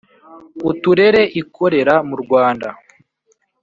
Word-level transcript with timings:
uturere 0.69 1.21
ikorera 1.41 1.95
mu 2.07 2.15
Rwanda, 2.23 2.69